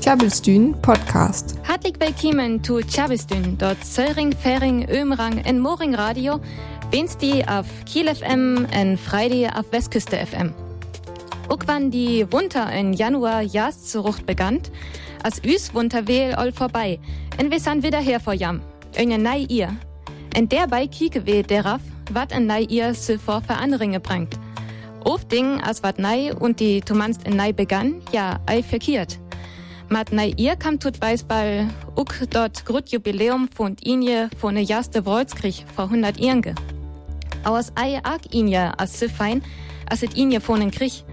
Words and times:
Tjabelstün 0.00 0.74
Podcast. 0.82 1.56
Hartelijk 1.68 2.00
willkommen 2.00 2.62
zu 2.62 2.80
Tjabelstün, 2.80 3.58
dort 3.58 3.84
Söring, 3.84 4.32
Fering, 4.32 4.88
Ömrang 4.88 5.38
en 5.44 5.58
Moring 5.58 5.96
Radio, 5.96 6.40
Wednesday 6.92 7.42
auf 7.42 7.66
Kiel 7.86 8.06
FM 8.14 8.66
en 8.70 8.96
Friday 8.96 9.48
auf 9.48 9.72
Westküste 9.72 10.16
FM. 10.16 10.54
Auch 11.48 11.58
wann 11.66 11.90
die 11.90 12.24
Winter 12.30 12.72
in 12.72 12.92
Januar 12.92 13.42
Jahreszurucht 13.42 14.26
begann, 14.26 14.60
als 15.24 15.42
üs 15.44 15.74
Winter 15.74 16.06
wähl 16.06 16.34
all 16.34 16.52
vorbei, 16.52 17.00
en 17.38 17.50
wir 17.50 17.58
sind 17.58 17.82
wieder 17.82 18.00
her 18.00 18.20
vor 18.20 18.34
Jam, 18.34 18.60
eine 18.96 19.18
nei 19.18 19.40
ihr. 19.48 19.70
En 20.34 20.48
derbei 20.48 20.86
kieke 20.86 21.26
wir 21.26 21.42
darauf, 21.42 21.80
wat 22.12 22.30
en 22.30 22.46
nei 22.46 22.62
ihr 22.62 22.94
so 22.94 23.18
vor 23.18 23.42
Veränderungen 23.42 24.00
bringt. 24.00 24.38
Oft 25.06 25.30
Ding, 25.30 25.62
als 25.62 25.84
wat 25.84 26.00
nei 26.00 26.34
und 26.34 26.58
die 26.58 26.80
Tumanst 26.80 27.28
in 27.28 27.36
nei 27.36 27.52
begann, 27.52 28.02
ja, 28.10 28.40
ei 28.46 28.60
verkehrt. 28.60 29.20
Mat 29.88 30.10
nei 30.10 30.34
ihr 30.36 30.56
kam 30.56 30.80
tut 30.80 30.98
Beisball 30.98 31.68
uk 31.94 32.12
dort 32.30 32.66
grut 32.66 32.88
Jubiläum 32.88 33.48
von 33.54 33.76
Inje 33.84 34.28
von 34.36 34.56
der 34.56 34.68
erste 34.68 35.06
Wolfskrieg 35.06 35.64
vor 35.76 35.84
100 35.84 36.18
Jahren. 36.18 36.56
Aus 37.44 37.70
ei 37.76 38.00
arg 38.02 38.34
Inje 38.34 38.72
as 38.78 38.98
so 38.98 39.06
fein, 39.06 39.44
as 39.88 40.02
et 40.02 40.16
Inje 40.16 40.40
von 40.40 40.58
den 40.58 40.72
Krieg. 40.72 41.04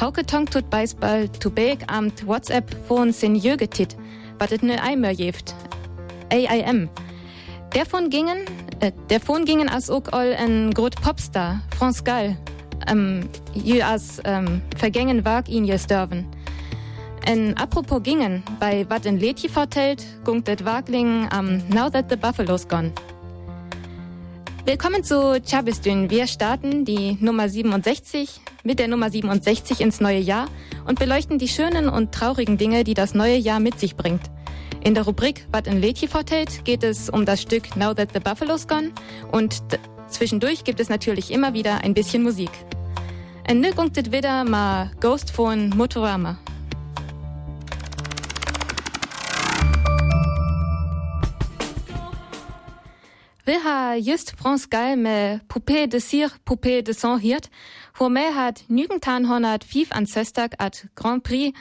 Hauke 0.00 0.26
tong 0.26 0.46
tut 0.46 0.68
Beisball 0.68 1.28
tu 1.28 1.48
beg 1.48 1.84
amt 1.86 2.26
WhatsApp 2.26 2.74
von 2.88 3.12
sin 3.12 3.36
Jögetit, 3.36 3.96
wat 4.40 4.50
et 4.50 4.64
ne 4.64 4.82
Eimer 4.82 5.12
jeft. 5.12 5.54
AIM. 6.32 6.88
Davon 7.70 8.10
gingen, 8.10 8.38
äh, 8.80 8.90
davon 9.06 9.44
gingen 9.44 9.68
as 9.68 9.88
ook 9.88 10.08
all 10.08 10.32
en 10.32 10.74
grot 10.74 11.00
Popstar, 11.00 11.60
France 11.78 12.02
Gall, 12.02 12.36
ähm, 12.86 13.28
jü 13.54 13.82
as 13.82 14.20
ähm, 14.24 14.62
vergängen 14.76 15.24
wag 15.24 15.48
ihn 15.48 15.64
jes 15.64 15.86
dörven. 15.86 16.26
En 17.26 17.56
apropos 17.56 18.00
gingen, 18.04 18.44
bei 18.60 18.86
wat 18.88 19.04
in 19.04 19.18
Lädje 19.18 19.48
vertellt, 19.48 20.04
gungt 20.24 20.48
et 20.48 20.64
Wagling 20.64 21.28
am 21.30 21.60
Now 21.68 21.90
That 21.90 22.06
the 22.08 22.16
Buffalo's 22.16 22.68
Gone. 22.68 22.92
Willkommen 24.64 25.02
zu 25.02 25.40
Chabistün. 25.44 26.10
Wir 26.10 26.26
starten 26.26 26.84
die 26.84 27.16
Nummer 27.20 27.48
67 27.48 28.40
mit 28.64 28.78
der 28.78 28.88
Nummer 28.88 29.10
67 29.10 29.80
ins 29.80 30.00
neue 30.00 30.18
Jahr 30.18 30.46
und 30.86 30.98
beleuchten 30.98 31.38
die 31.38 31.48
schönen 31.48 31.88
und 31.88 32.12
traurigen 32.12 32.58
Dinge, 32.58 32.84
die 32.84 32.94
das 32.94 33.14
neue 33.14 33.36
Jahr 33.36 33.60
mit 33.60 33.78
sich 33.78 33.96
bringt. 33.96 34.22
In 34.84 34.94
der 34.94 35.04
Rubrik 35.04 35.46
Wat 35.50 35.66
in 35.66 35.80
Lädje 35.80 36.08
vertellt 36.08 36.64
geht 36.64 36.84
es 36.84 37.10
um 37.10 37.24
das 37.26 37.42
Stück 37.42 37.76
Now 37.76 37.92
That 37.94 38.10
the 38.14 38.20
Buffalo's 38.20 38.68
Gone 38.68 38.92
und 39.32 39.62
zwischendurch 40.08 40.62
gibt 40.62 40.78
es 40.78 40.88
natürlich 40.88 41.32
immer 41.32 41.54
wieder 41.54 41.78
ein 41.82 41.94
bisschen 41.94 42.22
Musik. 42.22 42.50
En 43.46 43.60
nu 43.60 43.72
gungt 43.72 43.96
het 43.96 44.10
wieder 44.10 44.44
mal 44.44 44.90
Ghost 44.98 45.30
von 45.30 45.68
Motorama. 45.76 46.36
Wir 53.44 53.62
haben 53.62 54.02
just 54.02 54.32
France 54.36 54.66
Gall 54.68 54.96
med 54.96 55.40
Poupée 55.46 55.86
de 55.86 56.00
Cire, 56.00 56.30
Poupée 56.44 56.82
de 56.82 56.92
Sang 56.92 57.20
hiert, 57.20 57.48
hvor 57.96 58.08
med 58.08 58.34
hat 58.34 58.64
1905 58.68 59.92
an 59.92 60.06
Søstag 60.06 60.54
at 60.58 60.86
Grand 60.96 61.22
Prix 61.22 61.54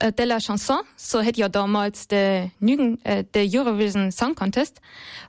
äh, 0.00 0.12
de 0.12 0.24
la 0.24 0.40
Chanson, 0.40 0.80
so 0.96 1.20
hätt 1.20 1.36
ja 1.36 1.48
damals 1.48 2.08
de, 2.08 2.50
Nügen, 2.58 2.98
äh, 3.04 3.22
de 3.22 3.48
Eurovision 3.48 4.10
Song 4.10 4.34
Contest, 4.34 4.80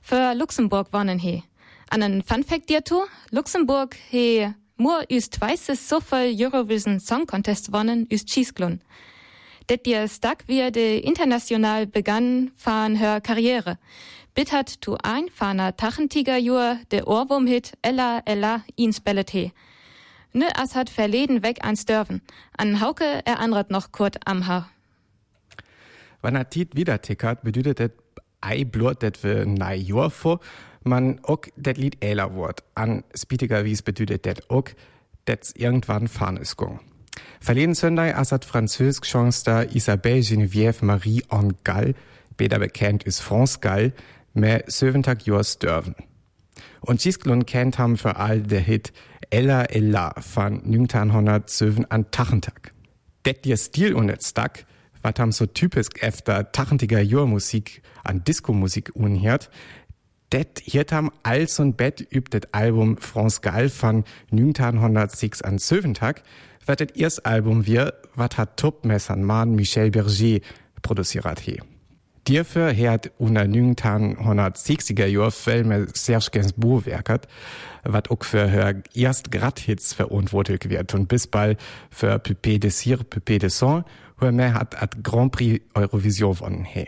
für 0.02 0.34
Luxemburg 0.34 0.88
wonnen 0.92 1.20
he. 1.20 1.44
An 1.90 2.22
Fun 2.22 2.42
Fact 2.42 2.68
dir 2.68 2.82
Luxemburg 3.30 3.96
he 4.10 4.52
nur 4.80 5.04
üst 5.10 5.40
weißes 5.40 5.88
so 5.88 6.00
viel 6.00 6.34
Eurovision 6.36 7.00
Song 7.00 7.26
Contest 7.26 7.72
wonnen 7.72 8.06
üst 8.10 8.30
Schießglun. 8.30 8.80
Det 9.68 9.86
dir 9.86 10.08
Stag 10.08 10.44
wie 10.48 10.72
de 10.72 10.98
international 10.98 11.86
begann 11.86 12.50
fahren 12.56 12.98
hör 12.98 13.20
Karriere. 13.20 13.78
Bit 14.34 14.52
hat 14.52 14.80
tu 14.80 14.96
ein 15.02 15.28
fahner 15.28 15.76
Tachentiger 15.76 16.38
Jur 16.38 16.78
de 16.90 17.02
Ohrwurm-Hit 17.02 17.74
Ella 17.82 18.22
Ella 18.24 18.62
ihn 18.76 18.92
spellet 18.92 19.30
he. 19.32 19.52
Ne 20.32 20.46
as 20.56 20.74
hat 20.74 20.88
verleden 20.88 21.42
weg 21.42 21.64
ans 21.64 21.84
Dörfen. 21.84 22.22
An 22.56 22.80
Hauke 22.80 23.22
erandert 23.24 23.70
noch 23.70 23.92
Kurt 23.92 24.26
am 24.26 24.46
Haar. 24.46 24.70
Wann 26.22 26.36
er 26.36 26.48
tit 26.48 26.74
wieder 26.74 27.00
tickert, 27.00 27.42
bedeutet 27.42 27.78
det 27.78 27.92
ei 28.40 28.64
blurt 28.64 29.02
det 29.02 29.22
we 29.22 29.44
nei 29.46 29.76
Jor 29.76 30.10
vor, 30.10 30.40
man 30.84 31.18
ook 31.22 31.48
det 31.56 31.76
Lied 31.76 31.96
Äler 32.00 32.34
Wort. 32.34 32.62
An 32.74 33.04
spitiger 33.14 33.64
wies 33.64 33.82
bedeutet 33.82 34.24
det 34.24 34.40
ook, 34.48 34.70
det's 35.26 35.52
irgendwann 35.56 36.08
fahren 36.08 36.36
ist 36.36 36.56
gung. 36.56 36.80
Verleden 37.40 37.74
Sonntag 37.74 38.16
as 38.16 38.32
hat 38.32 38.44
französisch 38.44 39.10
Chanster 39.10 39.74
Isabelle 39.74 40.22
Geneviève 40.22 40.84
Marie 40.84 41.22
en 41.30 41.54
Gall, 41.64 41.94
besser 42.36 42.58
bekannt 42.58 43.04
ist 43.04 43.20
France 43.20 43.58
Gall, 43.60 43.92
mehr 44.34 44.64
Söventag 44.66 45.26
Jors 45.26 45.58
dörven. 45.58 45.94
Und 46.80 47.00
Gisklund 47.00 47.46
kennt 47.46 47.78
ham 47.78 47.96
für 47.96 48.16
all 48.16 48.42
der 48.42 48.60
Hit 48.60 48.92
Ella 49.30 49.64
Ella 49.64 50.14
von 50.20 50.62
1907 50.64 51.86
an 51.90 52.10
Tachentag. 52.10 52.72
Det 53.24 53.44
dir 53.44 53.56
Stil 53.56 53.94
und 53.94 54.08
et 54.08 54.22
Stack, 54.22 54.64
wat 55.02 55.18
ham 55.18 55.32
so 55.32 55.46
typisch 55.46 55.88
efter 56.00 56.52
tachentiger 56.52 57.00
Jor-Musik 57.00 57.82
an 58.04 58.24
Disco-Musik 58.24 58.94
unhört, 58.94 59.50
det 60.32 60.62
hiert 60.62 60.92
ham 60.92 61.10
als 61.22 61.58
und 61.60 61.76
Bett 61.76 62.00
übt 62.00 62.30
det 62.30 62.54
Album 62.54 62.96
France 62.98 63.40
Gall 63.40 63.68
von 63.68 64.04
1906 64.30 65.42
an 65.42 65.58
Söventag, 65.58 66.22
wat 66.66 66.80
det 66.80 66.96
erst 66.96 67.26
Album 67.26 67.66
wir, 67.66 67.94
wat 68.14 68.38
hat 68.38 68.56
Topmessern 68.56 69.22
Mann 69.22 69.54
Michel 69.54 69.90
Berger 69.90 70.40
produziert 70.82 71.40
he. 71.40 71.60
Dierfür 72.28 72.74
hat 72.76 73.10
unter 73.18 73.42
1960er 73.42 75.06
Jahren 75.06 75.30
Filme 75.30 75.86
Serge 75.94 76.28
Gainsbourg 76.32 76.86
werket, 76.86 77.26
wat 77.82 78.10
auch 78.10 78.22
für 78.22 78.46
her 78.46 78.82
erst 78.94 79.32
Grad-Hits 79.32 79.94
verantwortlich 79.94 80.68
wird. 80.68 80.94
Und 80.94 81.08
bis 81.08 81.26
bald 81.26 81.58
für 81.90 82.16
Pépé 82.16 82.58
de 82.58 82.70
Cire, 82.70 83.04
Pépé 83.04 83.38
de 83.38 83.48
Sang, 83.48 83.84
wo 84.18 84.30
mehr 84.30 84.54
hat 84.54 84.80
at 84.80 85.02
Grand 85.02 85.32
Prix 85.32 85.62
Eurovision 85.74 86.34
gewonnen 86.34 86.64
he. 86.64 86.86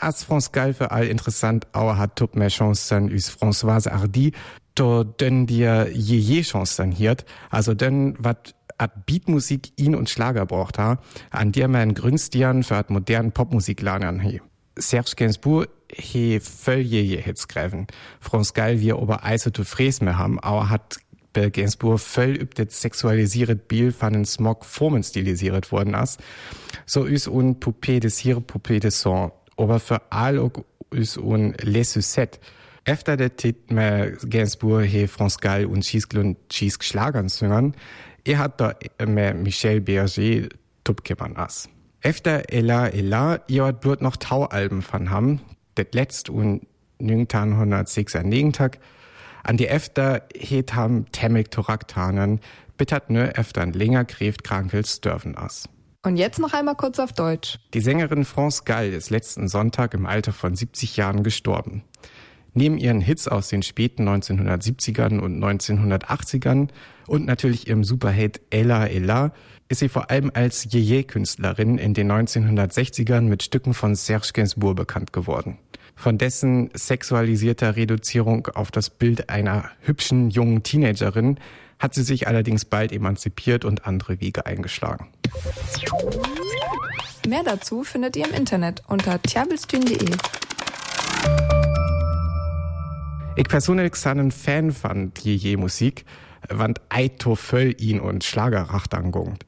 Als 0.00 0.24
France 0.24 0.50
Gall 0.52 0.74
für 0.74 0.90
all 0.90 1.06
interessant, 1.06 1.66
aber 1.72 1.98
hat 1.98 2.16
top 2.16 2.36
mehr 2.36 2.48
Chancen 2.48 3.08
üs 3.08 3.30
Françoise 3.30 3.90
Hardy, 3.90 4.32
to 4.76 5.04
denn 5.04 5.46
dir 5.46 5.88
je 5.92 6.18
je 6.18 6.42
Chancen 6.42 6.92
hiert, 6.92 7.24
also 7.50 7.74
denn 7.74 8.14
wat 8.18 8.54
at 8.78 9.06
Beatmusik 9.06 9.72
ihn 9.76 9.94
und 9.94 10.10
Schlager 10.10 10.46
braucht 10.46 10.78
ha, 10.78 10.98
an 11.30 11.52
der 11.52 11.68
man 11.68 11.94
Grünstieren 11.94 12.62
für 12.62 12.76
at 12.76 12.90
modernen 12.90 13.32
Popmusik 13.32 13.80
lernen 13.80 14.20
he. 14.20 14.40
Serge 14.78 15.12
Gainsbourg 15.16 15.68
he 15.90 16.40
voll 16.40 16.80
je 16.80 17.00
je 17.00 17.20
Hits. 17.20 17.46
France 18.20 18.52
Gall 18.52 18.80
wir 18.80 18.98
ober 18.98 19.24
Eise 19.24 19.52
zu 19.52 19.64
Fräs 19.64 20.02
mehr 20.02 20.18
haben, 20.18 20.38
aber 20.40 20.68
hat 20.68 20.98
bei 21.32 21.50
Gainsbourg 21.50 21.98
voll 21.98 22.36
üb 22.36 22.54
det 22.54 22.72
sexualisiert 22.72 23.68
Bild 23.68 23.96
von 23.96 24.12
den 24.12 24.24
Smog 24.24 24.64
Formen 24.64 25.02
stilisiert 25.02 25.72
worden 25.72 25.94
as. 25.94 26.18
So 26.84 27.04
is 27.04 27.26
un 27.26 27.58
Poupée 27.60 28.00
de 28.00 28.10
Cire, 28.10 28.40
Poupée 28.40 28.80
de 28.80 28.90
Sang. 28.90 29.32
Aber 29.56 29.80
für 29.80 30.00
all 30.10 30.38
auch 30.38 30.64
is 30.90 31.16
un 31.16 31.54
Les 31.62 31.92
Sucettes. 31.92 32.40
Efter 32.84 33.16
der 33.16 33.34
Tit 33.34 33.70
me 33.70 34.16
Gainsbourg 34.28 34.84
he 34.84 35.08
France 35.08 35.38
Gall 35.40 35.66
und 35.66 35.84
Schießgl 35.84 36.18
und 36.18 36.36
Schießg 36.52 36.84
Schlagern 36.84 37.28
singen, 37.28 37.74
er 38.24 38.38
hat 38.38 38.60
da 38.60 38.74
me 39.04 39.34
Michel 39.34 39.80
Berger 39.80 40.48
tupkeman 40.84 41.36
as. 41.36 41.68
Efter 42.00 42.52
Ella 42.52 42.88
Ella, 42.88 43.40
ihr 43.48 43.64
hat 43.64 43.80
blut 43.80 44.02
noch 44.02 44.16
Taualben 44.16 44.82
von 44.82 45.10
ham, 45.10 45.40
det 45.76 45.94
letzt 45.94 46.30
und 46.30 46.66
1906 47.00 48.12
Tag, 48.52 48.78
an 49.42 49.56
die 49.56 49.66
Efter 49.66 50.22
het 50.38 50.74
ham 50.74 51.10
Temmig 51.10 51.50
Toraktanen, 51.50 52.40
bittert 52.76 53.10
nö 53.10 53.24
efter 53.34 53.66
länger 53.66 54.04
Kräft 54.04 54.44
krankels 54.44 55.00
dürfen 55.00 55.36
as. 55.36 55.68
Und 56.06 56.18
jetzt 56.18 56.38
noch 56.38 56.52
einmal 56.52 56.76
kurz 56.76 57.00
auf 57.00 57.12
Deutsch. 57.12 57.58
Die 57.74 57.80
Sängerin 57.80 58.24
France 58.24 58.62
Gall 58.64 58.92
ist 58.92 59.10
letzten 59.10 59.48
Sonntag 59.48 59.92
im 59.92 60.06
Alter 60.06 60.32
von 60.32 60.54
70 60.54 60.96
Jahren 60.96 61.24
gestorben. 61.24 61.82
Neben 62.54 62.78
ihren 62.78 63.00
Hits 63.00 63.26
aus 63.26 63.48
den 63.48 63.64
späten 63.64 64.08
1970ern 64.08 65.18
und 65.18 65.42
1980ern 65.42 66.68
und 67.08 67.26
natürlich 67.26 67.66
ihrem 67.66 67.82
Superhit 67.82 68.40
Ella 68.50 68.86
Ella 68.86 69.32
ist 69.68 69.80
sie 69.80 69.88
vor 69.88 70.08
allem 70.08 70.30
als 70.32 70.72
Yeye-Künstlerin 70.72 71.76
in 71.76 71.92
den 71.92 72.12
1960ern 72.12 73.22
mit 73.22 73.42
Stücken 73.42 73.74
von 73.74 73.96
Serge 73.96 74.30
Gainsbourg 74.32 74.76
bekannt 74.76 75.12
geworden. 75.12 75.58
Von 75.96 76.18
dessen 76.18 76.70
sexualisierter 76.72 77.74
Reduzierung 77.74 78.46
auf 78.54 78.70
das 78.70 78.90
Bild 78.90 79.28
einer 79.28 79.70
hübschen 79.80 80.30
jungen 80.30 80.62
Teenagerin 80.62 81.40
hat 81.78 81.94
sie 81.94 82.02
sich 82.02 82.26
allerdings 82.26 82.64
bald 82.64 82.92
emanzipiert 82.92 83.64
und 83.64 83.86
andere 83.86 84.20
Wege 84.20 84.46
eingeschlagen. 84.46 85.08
Mehr 87.28 87.42
dazu 87.44 87.84
findet 87.84 88.16
ihr 88.16 88.26
im 88.26 88.34
Internet 88.34 88.82
unter 88.86 89.20
tjabelstün.de. 89.20 90.16
Ich 93.36 93.48
persönlich 93.48 93.92
bin 93.92 94.18
ein 94.20 94.30
Fan 94.30 94.72
von 94.72 95.12
Yeye 95.22 95.56
Musik, 95.56 96.04
want 96.48 96.80
eito 96.88 97.34
voll 97.34 97.74
ihn 97.78 98.00
und 98.00 98.24
Schlagerracht 98.24 98.94
angungt. 98.94 99.44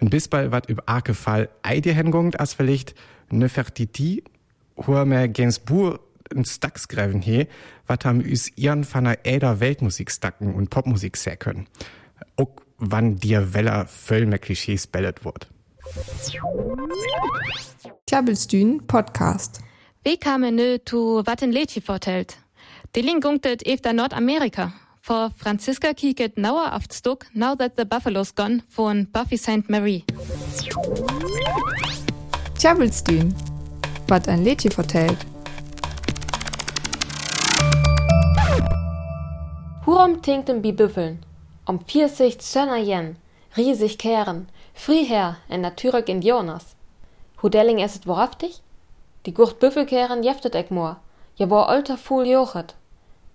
Ein 0.00 0.10
Bisball 0.10 0.52
wat 0.52 0.68
über 0.68 0.84
arke 0.86 1.14
Fall 1.14 1.48
Eide 1.62 1.92
hengungt 1.92 2.38
as 2.38 2.54
vielleicht 2.54 2.94
ne 3.30 3.48
Fertiti, 3.48 4.22
hoher 4.76 5.06
mehr 6.26 6.36
Gainsbourg 6.36 6.36
ein 6.36 6.44
Stacks 6.44 6.88
gräven 6.88 7.22
he, 7.22 7.46
wat 7.86 8.04
ham 8.04 8.20
üs 8.20 8.50
ihren 8.56 8.84
von 8.84 9.04
der 9.04 9.24
Äder 9.24 9.60
Weltmusik 9.60 10.10
stacken 10.10 10.54
und 10.54 10.70
Popmusik 10.70 11.16
sehr 11.16 11.36
können. 11.36 11.66
Auch 12.36 12.50
wann 12.78 13.16
dir 13.16 13.54
Weller 13.54 13.86
völl 13.86 14.26
mehr 14.26 14.38
Klischees 14.38 14.86
bellet 14.86 15.24
wird. 15.24 15.48
Tjabelstühn 18.06 18.86
Podcast. 18.86 19.60
Wie 20.04 20.16
kam 20.16 20.42
nö 20.42 20.78
zu 20.84 21.22
wat 21.24 21.42
ein 21.42 21.52
Lädchen 21.52 21.82
vortelt? 21.82 22.36
Die 22.94 23.02
Link 23.02 23.22
gunktet 23.22 23.66
efter 23.66 23.92
Nordamerika. 23.92 24.72
For 25.00 25.30
Franziska 25.36 25.94
kieket 25.94 26.36
nauer 26.36 26.74
auf 26.74 26.84
Stuck 26.92 27.26
Now 27.32 27.54
That 27.54 27.74
the 27.76 27.84
Buffalo's 27.84 28.34
Gone 28.34 28.62
von 28.68 29.06
Buffy 29.12 29.36
St. 29.36 29.68
Mary. 29.68 30.02
Tjabelstühn. 32.58 33.34
Wat 34.08 34.28
ein 34.28 34.42
Lädchen 34.42 34.72
vertellt. 34.72 35.18
Hurum 39.86 40.20
tinkten 40.20 40.62
bi 40.62 40.72
Büffeln, 40.72 41.24
um 41.64 41.78
vierzig 41.78 42.42
Sönner 42.42 42.78
jen, 42.78 43.16
riesig 43.56 43.98
kehren, 43.98 44.48
Friher 44.74 45.36
en 45.48 45.60
natürlich 45.60 46.08
in 46.08 46.22
Jonas. 46.22 46.74
Hudelling 47.40 47.78
esset 47.78 48.04
wohaftig? 48.08 48.62
Die 49.26 49.32
Gurt 49.32 49.60
Büffelkehren 49.60 50.24
jeftet 50.24 50.56
ek 50.56 50.72
moor, 50.72 50.96
ja 51.36 51.48
wo 51.48 51.58
alter 51.58 51.96
Fuhl 51.96 52.26
jochet. 52.26 52.74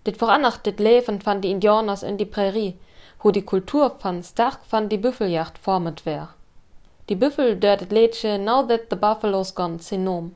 Dit 0.03 0.18
vorannacht 0.18 0.65
dit 0.65 0.81
Leven 0.81 1.21
van 1.25 1.39
die 1.39 1.51
Indianers 1.51 2.03
in 2.03 2.18
die 2.18 2.25
Prärie, 2.25 2.75
wo 3.21 3.31
die 3.31 3.45
Kultur 3.45 3.95
van 4.01 4.21
stark 4.21 4.59
van 4.68 4.89
die 4.89 4.98
Büffeljacht 4.98 5.57
formet 5.57 6.06
wär. 6.06 6.33
Die 7.07 7.15
Büffel 7.15 7.56
dördet 7.56 7.94
Lädsche 7.94 8.38
Now 8.38 8.68
That 8.68 8.89
the 8.89 8.98
Buffalo's 8.98 9.56
Gone 9.56 9.80
synom. 9.80 10.36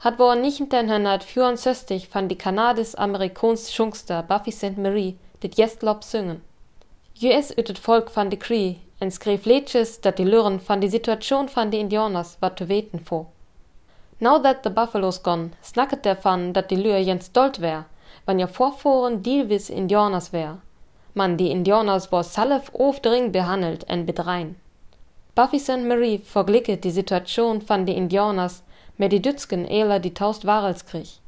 Hat 0.00 0.18
wo 0.18 0.30
1964 0.30 2.08
van 2.10 2.28
die 2.28 2.38
Kanadis-Amerikons 2.38 3.70
Schungster 3.70 4.22
Buffy 4.22 4.50
St. 4.50 4.78
Marie 4.78 5.18
dit 5.42 5.58
jestlop 5.58 6.02
singen. 6.02 6.42
US 7.22 7.52
ütet 7.58 7.78
Volk 7.78 8.10
van 8.10 8.28
de 8.28 8.36
Cree 8.36 8.80
en 8.98 9.10
skreef 9.10 9.44
liedjes 9.44 10.00
dat 10.00 10.16
die 10.16 10.26
luren 10.26 10.60
van 10.60 10.80
die 10.80 10.90
Situation 10.90 11.48
van 11.48 11.70
die 11.70 11.78
Indianers 11.78 12.36
wat 12.40 12.56
te 12.56 12.64
weten 12.64 13.04
vor. 13.04 13.26
Now 14.18 14.42
that 14.42 14.62
the 14.62 14.70
buffalo's 14.70 15.18
gone, 15.22 15.50
snacket 15.60 16.02
dervan 16.02 16.52
dat 16.52 16.68
die 16.68 16.78
Lür 16.78 16.98
jens 16.98 17.24
stolt 17.24 17.58
wär, 17.58 17.84
wann 18.24 18.38
ja 18.38 18.46
vorvoren 18.46 19.22
Dealwis 19.22 19.70
Indianers 19.70 20.30
wär. 20.32 20.58
Man 21.12 21.36
die 21.36 21.50
Indianers 21.50 22.12
war 22.12 22.24
salf 22.24 22.70
ofdring 22.72 23.32
behandelt 23.32 23.84
en 23.88 24.06
bedrein. 24.06 24.56
Buffy 25.34 25.58
St. 25.58 25.84
Marie 25.88 26.18
verglicke 26.18 26.76
die 26.76 26.90
Situation 26.90 27.60
van 27.60 27.84
die 27.86 27.96
Indianers 27.96 28.62
mit 28.96 29.12
die 29.12 29.22
Dützgen 29.22 29.66
eler 29.66 29.98
die 29.98 30.14
taust 30.14 30.46
Warelskrieg. 30.46 31.18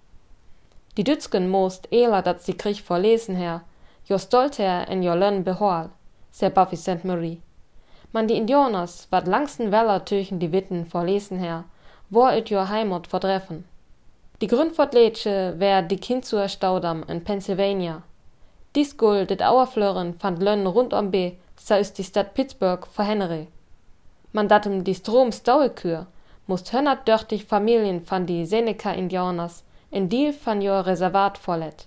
Die 0.96 1.05
Dützgen 1.05 1.49
most 1.49 1.88
eler 1.90 2.22
dat 2.22 2.46
die 2.46 2.56
Krieg 2.56 2.81
verlesen 2.81 3.34
her, 3.34 3.62
jo 4.06 4.18
stolt 4.18 4.58
her 4.58 4.86
en 4.88 5.02
jo 5.02 5.14
lön 5.14 5.44
behol, 5.44 5.90
ser 6.30 6.50
Buffy 6.50 6.76
St. 6.76 7.04
Marie. 7.04 7.40
Man 8.12 8.28
die 8.28 8.36
Indianers 8.36 9.08
wat 9.10 9.26
langsten 9.26 9.72
Weller 9.72 10.04
töchen 10.04 10.38
die 10.38 10.52
Witten 10.52 10.86
verlesen 10.86 11.38
her, 11.38 11.64
wo 12.10 12.28
it 12.28 12.50
jo 12.50 12.68
Heimat 12.68 13.06
verdreffen. 13.06 13.64
Die 14.40 14.46
Grünfortlätsche 14.46 15.54
wär 15.58 15.82
die 15.82 15.96
Kinzuer 15.96 16.48
Staudamm 16.48 17.04
in 17.08 17.24
Pennsylvania. 17.24 18.02
Dies 18.74 18.96
Guld 18.96 19.30
dit 19.30 19.42
Auerflören 19.42 20.14
fand 20.18 20.42
Lönn 20.42 20.66
rund 20.66 20.92
um 20.92 21.10
B, 21.10 21.32
sa 21.56 21.76
ist 21.76 21.98
die 21.98 22.04
Stadt 22.04 22.34
Pittsburgh 22.34 22.86
vor 22.86 23.04
Henry. 23.04 23.46
Man 24.32 24.48
datem 24.48 24.84
die 24.84 24.94
Stroms 24.94 25.42
Dauekür, 25.44 26.06
musst 26.46 26.72
hönnert 26.72 27.08
dörtig 27.08 27.44
Familien 27.44 28.02
van 28.10 28.26
die 28.26 28.44
Seneca-Indianers 28.44 29.64
in 29.90 30.08
Deal 30.08 30.34
van 30.44 30.60
jo 30.60 30.80
Reservat 30.80 31.38
vorlet. 31.38 31.86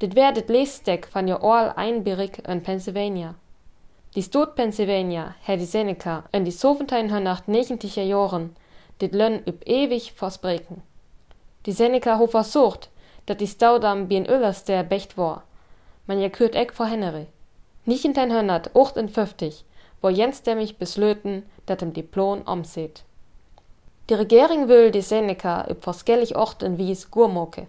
Dit 0.00 0.14
wär 0.14 0.32
dit 0.32 0.48
Leesdeck 0.48 1.08
van 1.12 1.28
jo 1.28 1.36
All 1.36 1.72
einberig 1.76 2.38
in 2.48 2.62
Pennsylvania. 2.62 3.34
Die 4.14 4.22
Stot 4.22 4.54
Pennsylvania 4.54 5.34
hä 5.44 5.56
die 5.56 5.66
Seneca 5.66 6.24
in 6.32 6.44
die 6.44 6.52
Soventijn 6.52 7.10
hönnacht 7.10 7.48
negentiger 7.48 8.04
Joren, 8.04 8.56
dit 9.02 9.12
Lönn 9.12 9.42
üb 9.46 9.60
ewig 9.66 10.12
verspreken. 10.16 10.82
Die 11.66 11.72
Seneca 11.72 12.18
ho 12.18 12.26
versucht, 12.26 12.88
dat 13.26 13.40
die 13.40 13.46
Staudam 13.46 14.08
bien 14.08 14.26
Öllers 14.26 14.64
der 14.64 14.84
Becht 14.84 15.18
war. 15.18 15.42
Man 16.06 16.18
ja 16.18 16.30
kürt 16.30 16.54
eck 16.54 16.72
vor 16.72 16.86
Henry. 16.86 17.26
Nichentijn 17.84 18.32
hönnert 18.32 18.70
ocht 18.74 18.96
in 18.96 19.10
fünftig, 19.10 19.66
wo 20.00 20.08
Jens 20.08 20.42
dämmig 20.42 20.78
beslöten, 20.78 21.42
dat 21.66 21.82
im 21.82 21.92
Diplom 21.92 22.40
omseht. 22.46 23.04
Die 24.08 24.14
Regering 24.14 24.66
will 24.66 24.90
die 24.90 25.02
Seneca 25.02 25.68
üb 25.68 25.84
forskellig 25.84 26.36
Ort 26.36 26.62
in 26.62 26.78
Wies 26.78 27.10
Gurmoke. 27.10 27.66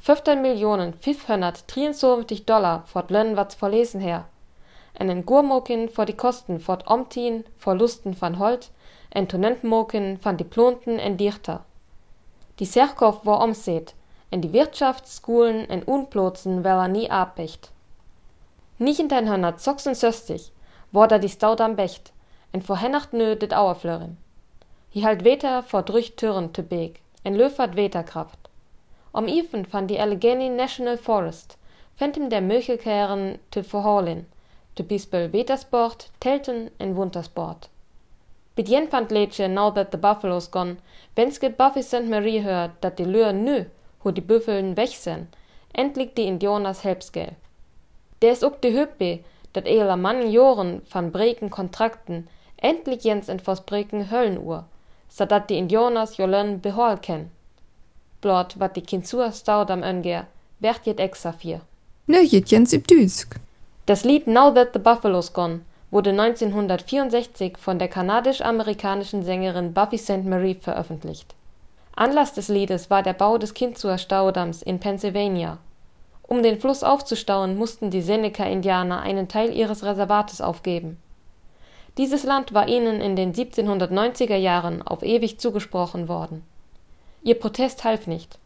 15 0.00 0.40
Millionen 0.40 0.94
573 0.94 2.46
Dollar 2.46 2.84
fort 2.86 3.10
Lönn 3.10 3.36
wat's 3.36 3.54
verlesen 3.54 4.00
her. 4.00 4.26
En 4.94 5.08
Gurmokin 5.26 5.88
vor 5.88 6.06
die 6.06 6.16
Kosten 6.16 6.60
fort 6.60 6.86
Omtin, 6.88 7.44
Verlusten 7.56 8.14
van 8.14 8.38
Holt, 8.38 8.70
en 9.10 9.28
Tonentmokin 9.28 10.18
van 10.20 10.36
die 10.36 10.44
Plonten 10.44 10.98
en 10.98 11.16
Dichter. 11.16 11.64
Die 12.58 12.66
Serkow 12.66 13.24
war 13.24 13.42
omseht, 13.42 13.94
en 14.30 14.40
die 14.40 14.52
Wirtschaftsschulen 14.52 15.68
en 15.70 15.82
Unplotzen 15.82 16.64
weller 16.64 16.88
nie 16.88 17.10
zoxen 19.58 19.94
söstig, 19.94 20.52
war 20.92 21.08
da 21.08 21.18
die 21.18 21.28
Staud 21.28 21.60
am 21.60 21.76
Becht, 21.76 22.12
en 22.52 22.62
vorhennacht 22.62 23.12
nö 23.12 23.34
dit 23.34 23.54
Auerflörin. 23.54 24.16
Hi 24.94 25.02
halt 25.02 25.24
Weter 25.24 25.62
vor 25.62 25.82
drüch 25.82 26.16
Türen 26.16 26.52
te 26.52 26.62
Beek, 26.62 27.00
en 27.24 27.34
löfert 27.34 27.76
Weterkraft. 27.76 28.47
Om 29.12 29.26
Even 29.26 29.64
van 29.64 29.86
die 29.86 30.00
Allegheny 30.00 30.48
National 30.48 30.98
Forest, 30.98 31.56
fand 31.96 32.16
ihm 32.16 32.30
der 32.30 32.40
Möchelkehren 32.40 33.38
te 33.50 33.64
verholen, 33.64 34.26
te 34.74 34.82
Bispel 34.82 35.32
Wetersport, 35.32 36.10
Telten 36.20 36.70
en 36.78 36.96
Wintersport. 36.96 37.68
Bidjen 38.54 38.88
fand 38.88 39.10
Lädsche 39.10 39.48
now 39.48 39.70
that 39.70 39.92
the 39.92 39.98
buffalo's 39.98 40.50
gone, 40.50 40.78
wenn's 41.14 41.38
get 41.38 41.56
Buffy 41.56 41.82
St. 41.82 42.08
Marie 42.08 42.42
hört, 42.42 42.72
dat 42.80 42.98
die 42.98 43.04
Lür 43.04 43.32
nö, 43.32 43.64
wo 44.02 44.10
die 44.10 44.20
Büffeln 44.20 44.76
weg 44.76 44.90
sind, 44.90 45.28
endlich 45.72 46.14
die 46.14 46.26
Indianers 46.26 46.82
helpsgel. 46.82 47.36
Der 48.20 48.32
is 48.32 48.42
ook 48.42 48.60
de 48.60 48.72
Hüppe, 48.72 49.24
dat 49.52 49.66
eler 49.66 49.96
Mann 49.96 50.30
Joren 50.30 50.82
van 50.90 51.12
Breken 51.12 51.50
Kontrakten, 51.50 52.28
endlich 52.56 53.04
jens 53.04 53.28
in 53.28 53.40
Versbreken 53.40 54.10
Höllenuhr, 54.10 54.64
so 55.08 55.24
dat 55.24 55.48
die 55.48 55.56
Indianers 55.56 56.16
jolön 56.16 56.60
behol 56.60 56.96
ken. 56.96 57.30
Blot 58.20 58.58
wat 58.58 58.74
die 58.76 58.82
Kinzur 58.82 59.32
staud 59.32 59.70
am 59.70 59.82
Önger, 59.82 60.26
werd 60.58 60.84
jet 60.84 61.00
extra 61.00 61.32
vier. 61.32 61.60
Nö, 62.06 62.20
jet 62.20 62.50
jens 62.50 62.70
Düsk. 62.70 63.36
Das 63.86 64.04
Lied 64.04 64.26
Now 64.26 64.50
That 64.50 64.72
the 64.72 64.78
Buffalo's 64.78 65.32
Gone 65.32 65.60
wurde 65.90 66.10
1964 66.10 67.56
von 67.56 67.78
der 67.78 67.88
kanadisch-amerikanischen 67.88 69.22
Sängerin 69.22 69.72
Buffy 69.72 69.98
St. 69.98 70.24
Marie 70.24 70.54
veröffentlicht. 70.54 71.34
Anlass 71.94 72.34
des 72.34 72.48
Liedes 72.48 72.90
war 72.90 73.02
der 73.02 73.12
Bau 73.12 73.38
des 73.38 73.54
Kinzur 73.54 73.98
Staudamms 73.98 74.62
in 74.62 74.78
Pennsylvania. 74.78 75.58
Um 76.22 76.42
den 76.42 76.60
Fluss 76.60 76.82
aufzustauen, 76.82 77.56
mussten 77.56 77.90
die 77.90 78.02
Seneca-Indianer 78.02 79.00
einen 79.00 79.28
Teil 79.28 79.52
ihres 79.52 79.82
Reservates 79.82 80.40
aufgeben. 80.40 80.98
Dieses 81.96 82.22
Land 82.24 82.52
war 82.52 82.68
ihnen 82.68 83.00
in 83.00 83.16
den 83.16 83.32
1790er 83.32 84.36
Jahren 84.36 84.82
auf 84.82 85.02
ewig 85.02 85.40
zugesprochen 85.40 86.08
worden. 86.08 86.44
Ihr 87.22 87.34
Protest 87.34 87.84
half 87.84 88.06
nicht. 88.06 88.38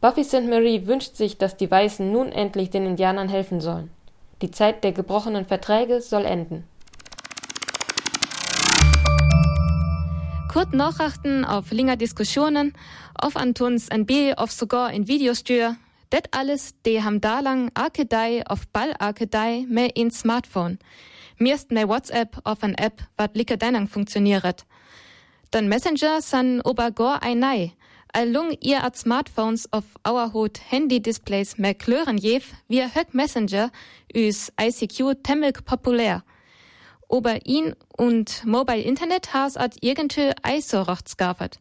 Buffy 0.00 0.24
St. 0.24 0.44
Marie 0.48 0.86
wünscht 0.86 1.16
sich, 1.16 1.38
dass 1.38 1.56
die 1.56 1.70
Weißen 1.70 2.10
nun 2.10 2.30
endlich 2.30 2.70
den 2.70 2.86
Indianern 2.86 3.28
helfen 3.28 3.60
sollen. 3.60 3.90
Die 4.42 4.50
Zeit 4.50 4.84
der 4.84 4.92
gebrochenen 4.92 5.46
Verträge 5.46 6.00
soll 6.00 6.24
enden. 6.24 6.64
Kurt 10.52 10.72
Nachrichten 10.72 11.44
auf 11.44 11.72
länger 11.72 11.96
Diskussionen, 11.96 12.74
auf 13.14 13.34
Antons 13.34 13.90
ein 13.90 14.06
B, 14.06 14.34
auf 14.34 14.52
sogar 14.52 14.92
in 14.92 15.08
Videostür. 15.08 15.76
Det 16.10 16.28
alles, 16.30 16.80
de 16.82 17.02
ham 17.02 17.20
da 17.20 17.40
lang 17.40 17.70
Arkedei 17.74 18.44
auf 18.46 18.68
Ball 18.68 18.94
Arkedei 19.00 19.66
mehr 19.68 19.96
in 19.96 20.12
Smartphone. 20.12 20.78
Mir 21.38 21.56
ist 21.56 21.72
mehr 21.72 21.88
WhatsApp 21.88 22.38
auf 22.44 22.62
ein 22.62 22.76
App, 22.76 23.02
wat 23.16 23.36
like 23.36 23.58
deinang 23.58 23.88
funktioniert. 23.88 24.64
Dann 25.50 25.68
Messenger 25.68 26.20
san 26.20 26.60
obergor 26.60 27.20
ein 27.22 27.40
Nei. 27.40 27.72
Allung 28.16 28.56
ihr 28.60 28.84
at 28.84 28.96
Smartphones 28.96 29.72
auf 29.72 29.82
our 30.06 30.32
Hut 30.32 30.60
Handy-Displays 30.70 31.58
mehr 31.58 31.74
klören 31.74 32.16
jev, 32.16 32.54
wir 32.68 32.94
Höck 32.94 33.12
Messenger 33.12 33.72
üs 34.14 34.52
ICQ 34.56 35.20
temmig 35.24 35.64
populär. 35.64 36.22
Ober 37.08 37.44
ihn 37.44 37.74
und 37.96 38.44
Mobile 38.44 38.82
Internet 38.82 39.34
has 39.34 39.56
at 39.56 39.82
irgende 39.82 40.32
Eisorochts 40.44 41.16
gafert. 41.16 41.58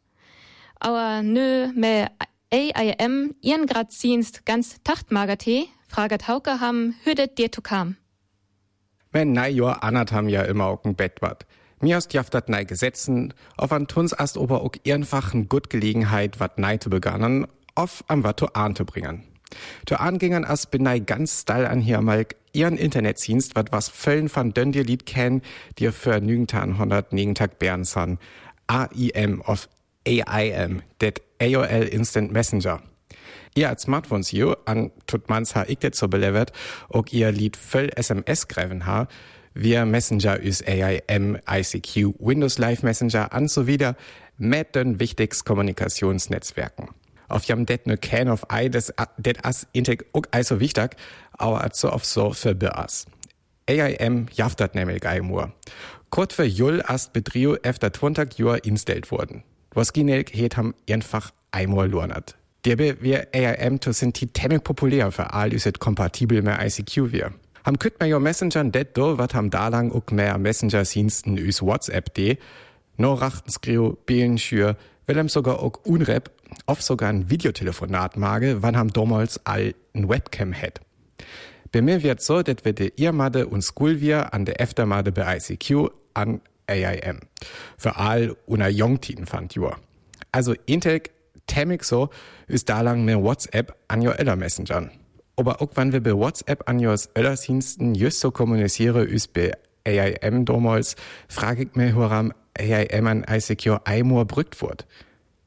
Aber 0.79 1.24
nö, 1.24 1.72
me 1.74 2.12
AIM 2.51 3.33
ihren 3.41 3.65
grad 3.65 3.91
zienst 3.91 4.45
ganz 4.45 4.75
tachtmagertee, 4.83 5.69
fraget 5.88 6.27
Hauke 6.27 6.60
ham, 6.60 6.93
hüdet 7.03 7.39
dir 7.39 7.51
zu 7.51 7.63
kam. 7.63 7.98
Wenn 9.12 9.31
na 9.31 9.48
jo 9.48 9.69
annat 9.69 10.12
ham 10.12 10.29
ja 10.29 10.43
immer 10.43 10.65
auch 10.65 10.83
ein 10.86 10.93
Bett 10.93 11.19
wat. 11.19 11.48
Mir 11.83 11.97
ist 11.97 12.13
jaftat 12.13 12.47
nei 12.47 12.63
Gesetzen, 12.63 13.33
auf 13.57 13.73
an 13.73 13.87
tuns 13.87 14.13
ast 14.13 14.37
ober 14.37 14.61
auch 14.61 14.71
einfach 14.87 15.33
n 15.33 15.49
gut 15.49 15.69
Gelegenheit, 15.69 16.39
wat 16.39 16.57
nei 16.57 16.77
zu 16.77 16.89
begannen, 16.89 17.45
auf 17.75 18.05
am 18.07 18.23
wat 18.23 18.37
to 18.37 18.45
an 18.53 18.73
zu 18.73 18.85
bringen. 18.85 19.23
To 19.87 19.95
angingern 19.95 20.45
as 20.45 20.65
bin 20.65 20.83
nei 20.83 20.99
ganz 20.99 21.41
stall 21.41 21.65
an 21.65 21.81
hier 21.81 21.99
mal 21.99 22.25
ihren 22.53 22.77
Internetdienst, 22.77 23.57
wat 23.57 23.73
was 23.73 23.89
Föllen 23.89 24.29
von 24.29 24.53
Döndir 24.53 24.85
Lied 24.85 25.05
kennen, 25.05 25.41
dir 25.77 25.91
für 25.91 26.21
nügentan 26.21 26.79
100 26.79 27.35
Tag 27.35 27.59
Bern 27.59 27.83
san. 27.83 28.17
AIM 28.67 29.41
of 29.41 29.67
AIM, 30.07 30.83
det 31.01 31.21
AOL 31.41 31.83
Instant 31.91 32.31
Messenger. 32.31 32.81
Ihr 33.55 33.67
als 33.67 33.81
Smartphones 33.81 34.31
jo 34.31 34.55
an 34.63 34.91
tut 35.05 35.27
mans 35.27 35.53
ha 35.53 35.65
ich 35.67 35.79
det 35.79 35.95
so 35.95 36.07
belevert, 36.07 36.53
og 36.87 37.11
ihr 37.11 37.33
Lied 37.33 37.57
voll 37.57 37.89
SMS 37.93 38.47
greifen 38.47 38.85
ha, 38.85 39.09
via 39.53 39.86
Messenger 39.86 40.39
is 40.39 40.62
AIM, 40.67 41.38
ICQ, 41.48 42.15
Windows 42.19 42.57
Live 42.57 42.83
Messenger 42.83 43.31
an 43.33 43.48
so 43.48 43.67
wieder 43.67 43.95
mit 44.38 44.75
den 44.75 45.00
wichtigsten 45.00 45.45
Kommunikationsnetzwerken. 45.45 46.89
Auf 47.29 47.45
jam 47.45 47.65
det 47.65 47.88
ne 47.88 47.98
can 47.98 48.29
of 48.29 48.45
I 48.51 48.69
des 48.69 48.93
det 49.17 49.45
as 49.45 49.67
integ 49.74 50.05
ook 50.13 50.27
also 50.31 50.60
wichtig, 50.60 50.95
aber 51.33 51.62
also 51.62 51.89
auf 51.89 52.05
so 52.05 52.31
für 52.33 52.53
beas. 52.53 53.05
AIM 53.67 54.27
jaftat 54.33 54.75
nämlich 54.75 55.05
einmur. 55.05 55.51
Kurt 56.10 56.33
für 56.33 56.43
Jul 56.43 56.81
ast 56.86 57.13
Bedrio 57.13 57.55
efter 57.55 57.91
20 57.91 58.38
Jahr 58.38 58.63
instellt 58.63 59.10
worden. 59.10 59.43
Was 59.72 59.93
ginelk 59.93 60.29
het 60.29 60.57
ham 60.57 60.75
einfach 60.88 61.31
einmal 61.51 61.89
lurnert. 61.89 62.36
Derbe 62.65 63.01
wir 63.01 63.27
AIM 63.33 63.79
to 63.79 63.91
sind 63.91 64.19
die 64.22 64.27
temmig 64.27 64.63
populär 64.63 65.12
für 65.12 65.33
all 65.33 65.53
üset 65.53 65.79
kompatibel 65.79 66.41
mehr 66.41 66.63
ICQ 66.63 67.12
wir. 67.12 67.33
Ham 67.63 67.79
kütt 67.79 68.00
mehr 68.01 68.20
Messenger 68.20 68.63
det 68.65 68.98
do, 68.98 69.17
wat 69.17 69.34
ham 69.34 69.50
da 69.50 69.70
lang 69.70 69.91
ook 69.91 70.12
mehr 70.12 70.38
Messenger-Diensten 70.38 71.38
üs 71.38 71.62
WhatsApp 71.62 72.13
de, 72.13 72.38
no 72.98 73.13
rachtensgrio, 73.13 73.98
Beelenschür, 74.05 74.75
willem 75.08 75.29
sogar 75.29 75.63
ook 75.63 75.79
unrep, 75.86 76.29
oft 76.65 76.84
sogar 76.84 77.10
ein 77.10 77.29
Videotelefonat 77.29 78.17
mage, 78.17 78.62
wann 78.62 78.75
ham 78.75 78.91
damals 78.91 79.39
all 79.46 79.74
ein 79.93 80.10
Webcam 80.10 80.51
het. 80.51 80.82
Bei 81.72 81.82
mir 81.82 82.03
wird 82.03 82.22
so, 82.22 82.43
dat 82.43 82.65
wir 82.65 82.74
de 82.74 82.91
ihr 82.98 83.13
Made 83.13 83.48
und 83.48 83.65
wir 83.79 84.34
an 84.34 84.46
der 84.46 84.60
Eftermade 84.60 85.12
bei 85.12 85.38
ICQ 85.38 85.89
an 86.13 86.41
AIM. 86.67 87.20
Für 87.77 87.96
all 87.96 88.36
una 88.46 88.67
Jungtien 88.67 89.25
fand 89.25 89.55
jur. 89.55 89.77
Also 90.32 90.53
Intel 90.65 91.01
temmig 91.48 91.84
so 91.84 92.10
ist 92.48 92.70
da 92.70 92.82
lang 92.82 93.05
mehr 93.05 93.24
WhatsApp 93.24 93.75
an 93.88 94.05
your 94.05 94.20
Eller 94.20 94.36
Messengern. 94.36 94.91
Aber 95.35 95.61
auch 95.61 95.69
wenn 95.75 95.91
wir 95.91 96.01
bei 96.01 96.13
WhatsApp 96.13 96.69
an 96.69 96.83
your 96.83 96.95
Eller 97.13 97.35
Diensten 97.35 97.95
just 97.95 98.19
so 98.19 98.31
kommuniziere, 98.31 99.03
ist 99.03 99.33
bei 99.33 99.51
AIM 99.85 100.45
damals, 100.45 100.95
frage 101.27 101.63
ich 101.63 101.75
mich, 101.75 101.95
warum 101.95 102.33
AIM 102.57 103.07
an 103.07 103.25
ICQ 103.27 103.79
einmal 103.85 104.25
brückt 104.25 104.61
wird. 104.61 104.87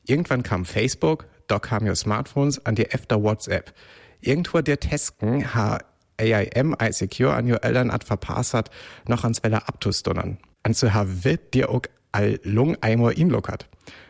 Irgendwann 0.05 0.43
kam 0.43 0.65
Facebook, 0.65 1.27
da 1.47 1.59
kam 1.59 1.87
your 1.87 1.95
Smartphones 1.95 2.65
an 2.67 2.75
die 2.75 2.87
efter 2.87 3.23
WhatsApp. 3.23 3.73
Irgendwo 4.21 4.61
der 4.61 4.81
Tesken 4.81 5.55
ha 5.55 5.79
AIM 6.19 6.75
ICQ 6.81 7.21
an 7.27 7.51
your 7.51 7.63
Eltern 7.63 7.91
at 7.91 8.05
verpasst 8.05 8.55
hat, 8.55 8.71
noch 9.07 9.23
ans 9.23 9.43
Weller 9.45 9.69
abzustonnern. 9.69 10.39
An 10.63 10.75
zu 10.75 10.93
ha 10.93 11.07
wird 11.07 11.55
dir 11.55 11.71
auch 11.71 11.83
all 12.13 12.41
lung 12.43 12.77
einmal 12.81 13.13
inlockert 13.13 13.69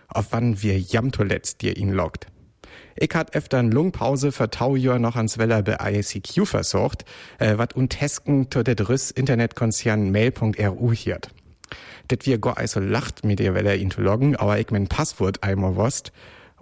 auf 0.09 0.26
wann 0.30 0.62
wir 0.62 0.78
jam 0.78 1.12
zuletzt 1.12 1.62
dir 1.62 1.76
ihn 1.76 1.92
lockt. 1.92 2.26
Ich 2.99 3.15
hat 3.15 3.35
efter 3.35 3.59
n 3.59 3.71
Lungpause 3.71 4.33
für 4.33 4.49
Taujahr 4.49 4.99
noch 4.99 5.17
ans 5.17 5.37
Weller 5.37 5.62
bei 5.62 5.76
ICQ 5.81 6.47
versorgt, 6.47 7.05
äh, 7.38 7.59
wat 7.59 7.75
untesken 7.75 8.49
to 8.49 8.62
det 8.62 8.88
Rüss 8.88 9.11
Internetkonzern 9.11 10.11
mail.ru 10.11 10.93
hiert. 10.93 11.29
Det 12.11 12.25
wir 12.25 12.38
go 12.38 12.50
also 12.50 12.81
lacht 12.81 13.25
mit 13.25 13.41
ihr 13.41 13.55
Weller 13.55 13.75
ihn 13.75 13.93
loggen, 13.97 14.37
aber 14.37 14.59
ich 14.59 14.71
mein 14.71 14.87
Passwort 14.87 15.43
einmal 15.43 15.76
wost, 15.76 16.12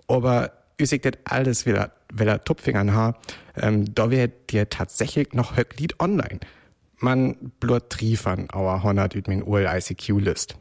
aber 0.09 0.53
üsig 0.81 1.03
det 1.03 1.19
alles 1.25 1.67
wieder 1.67 1.93
Weller 2.13 2.43
Tupfingern 2.43 2.95
ha, 2.95 3.17
ähm, 3.57 3.95
da 3.95 4.11
wird 4.11 4.51
dir 4.51 4.69
tatsächlich 4.69 5.35
noch 5.35 5.57
Höcklied 5.57 6.01
online. 6.01 6.41
Man 6.99 7.53
blut 7.61 7.91
triefern, 7.91 8.49
aber 8.51 8.77
100 8.77 9.15
üt 9.15 9.29
min 9.29 9.43
Uhr 9.45 9.61
ICQ-List. 9.61 10.57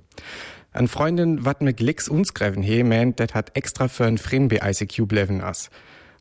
An 0.74 0.88
Freundin 0.88 1.46
wat 1.46 1.62
me 1.62 1.74
Glicks 1.74 2.10
unsgreven 2.10 2.64
he 2.64 2.84
meint, 2.84 3.20
dat 3.20 3.36
hat 3.36 3.56
extra 3.56 3.88
für 3.88 4.06
ein 4.06 4.18
Frin 4.18 4.48
bei 4.48 4.60
ICQ 4.64 5.08
bleven 5.08 5.42
ass. 5.42 5.70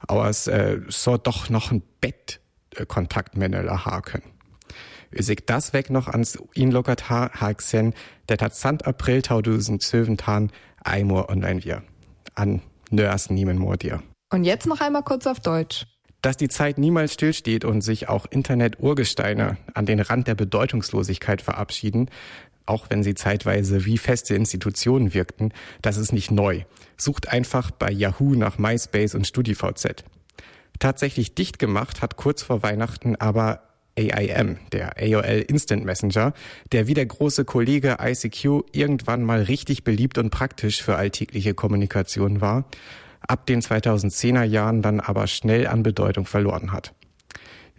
Aber 0.07 0.29
es 0.29 0.47
äh, 0.47 0.81
so 0.89 1.17
doch 1.17 1.49
noch 1.49 1.73
ein 1.73 1.83
Bett 2.01 2.41
äh, 2.77 2.85
Kontaktmänner 2.85 3.85
haken. 3.87 4.23
Üsig 5.11 5.47
das 5.47 5.73
weg 5.73 5.91
noch 5.91 6.09
ans 6.09 6.39
ihn 6.55 6.71
lockert 6.71 7.09
ha 7.09 7.31
haxen, 7.33 7.95
dat 8.27 8.43
hat 8.43 8.55
Sant 8.55 8.87
April 8.87 9.23
2017 9.23 10.51
einmal 10.85 11.25
online 11.29 11.65
wir. 11.65 11.83
An 12.35 12.63
nörs 12.91 13.31
niemen 13.31 13.59
more 13.59 13.79
dir. 13.79 14.03
Und 14.31 14.45
jetzt 14.45 14.67
noch 14.67 14.81
einmal 14.81 15.03
kurz 15.03 15.27
auf 15.27 15.41
Deutsch. 15.41 15.87
Dass 16.23 16.37
die 16.37 16.49
Zeit 16.49 16.79
niemals 16.79 17.15
stillsteht 17.15 17.65
und 17.65 17.81
sich 17.81 18.09
auch 18.09 18.27
Internet-Urgesteine 18.27 19.59
an 19.75 19.87
den 19.87 20.01
Rand 20.01 20.29
der 20.29 20.37
Bedeutungslosigkeit 20.37 21.43
verabschieden, 21.43 22.09
auch 22.67 22.87
wenn 22.91 23.03
sie 23.03 23.15
zeitweise 23.15 23.85
wie 23.85 23.99
feste 23.99 24.35
Institutionen 24.35 25.15
wirkten, 25.15 25.53
das 25.83 25.97
ist 25.97 26.13
nicht 26.13 26.31
neu. 26.31 26.63
Sucht 26.97 27.29
einfach 27.29 27.71
bei 27.71 27.91
Yahoo 27.91 28.35
nach 28.35 28.59
MySpace 28.59 29.15
und 29.15 29.27
StudiVZ. 29.27 30.05
Tatsächlich 30.79 31.35
dicht 31.35 31.59
gemacht 31.59 32.03
hat 32.03 32.17
kurz 32.17 32.43
vor 32.43 32.63
Weihnachten 32.63 33.17
aber 33.17 33.63
AIM, 33.97 34.59
der 34.73 34.97
AOL 34.97 35.45
Instant 35.49 35.85
Messenger, 35.85 36.33
der 36.73 36.87
wie 36.87 36.95
der 36.95 37.07
große 37.07 37.45
Kollege 37.45 37.99
ICQ 38.01 38.65
irgendwann 38.73 39.23
mal 39.23 39.43
richtig 39.43 39.85
beliebt 39.85 40.19
und 40.19 40.31
praktisch 40.31 40.83
für 40.83 40.97
alltägliche 40.97 41.55
Kommunikation 41.55 42.41
war, 42.41 42.65
ab 43.21 43.47
den 43.47 43.61
2010er 43.61 44.45
Jahren 44.45 44.83
dann 44.83 45.01
aber 45.01 45.27
schnell 45.27 45.67
an 45.67 45.83
Bedeutung 45.83 46.25
verloren 46.25 46.73
hat. 46.73 46.95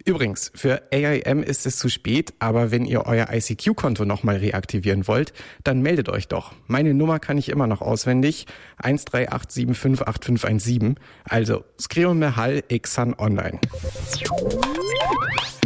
Übrigens, 0.06 0.52
für 0.54 0.82
AIM 0.92 1.42
ist 1.42 1.64
es 1.64 1.78
zu 1.78 1.88
spät, 1.88 2.34
aber 2.38 2.70
wenn 2.70 2.84
ihr 2.84 3.06
euer 3.06 3.28
ICQ-Konto 3.32 4.04
nochmal 4.04 4.36
reaktivieren 4.36 5.08
wollt, 5.08 5.32
dann 5.64 5.80
meldet 5.80 6.10
euch 6.10 6.28
doch. 6.28 6.52
Meine 6.66 6.92
Nummer 6.92 7.18
kann 7.18 7.38
ich 7.38 7.48
immer 7.48 7.66
noch 7.66 7.80
auswendig. 7.80 8.44
138758517. 8.82 10.96
Also, 11.26 11.64
skrive 11.80 12.12
mir 12.12 12.36
Hall 12.36 12.60
Xan 12.60 13.14
online. 13.14 13.58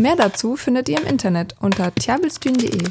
Mehr 0.00 0.14
dazu 0.14 0.54
findet 0.54 0.88
ihr 0.88 1.00
im 1.00 1.06
Internet 1.08 1.56
unter 1.58 1.92
tjabelstühn.de. 1.92 2.84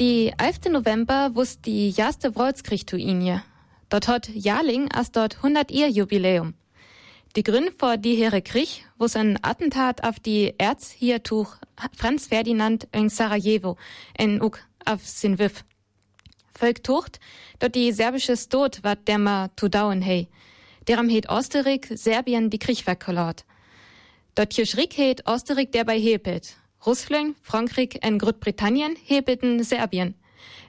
Die 0.00 0.32
11. 0.36 0.72
November 0.72 1.30
wusste 1.34 1.62
die 1.62 1.94
erste 1.96 2.34
Wolfskrieg-Tuinie. 2.34 3.44
Dort 3.88 4.08
hat 4.08 4.28
Jarling 4.34 4.88
erst 4.92 5.14
dort 5.14 5.36
100 5.36 5.70
Jahr 5.70 5.88
Jubiläum. 5.88 6.54
Die 7.36 7.42
Gründe 7.42 7.70
vor 7.76 7.98
die 7.98 8.14
Heere 8.14 8.40
Krieg, 8.40 8.86
wo 8.96 9.06
ein 9.14 9.38
Attentat 9.42 10.02
auf 10.04 10.18
die 10.18 10.54
Erzhiertuch 10.56 11.56
Franz 11.94 12.28
Ferdinand 12.28 12.88
in 12.92 13.10
Sarajevo 13.10 13.76
in 14.16 14.40
Uk 14.40 14.58
auf 14.86 15.06
Sinviv. 15.06 15.62
Volk 16.58 16.82
tucht, 16.82 17.20
dort 17.58 17.74
die 17.74 17.92
serbische 17.92 18.38
Stot 18.38 18.82
wat 18.82 19.06
der 19.06 19.18
ma 19.18 19.50
zu 19.54 19.68
dauen 19.68 20.00
hei. 20.02 20.28
Deram 20.88 21.10
het 21.10 21.28
Osterik 21.28 21.92
Serbien 21.94 22.48
die 22.48 22.58
Krieg 22.58 22.82
verkolort. 22.82 23.44
Dort 24.34 24.54
Schrick 24.54 24.94
het 24.94 25.26
Osterik 25.26 25.72
der 25.72 25.84
bei 25.84 26.00
Hepet. 26.00 26.56
Russland, 26.86 27.36
Frankreich 27.42 28.00
und 28.02 28.18
Großbritannien 28.18 28.96
hebeten 29.04 29.62
Serbien. 29.62 30.14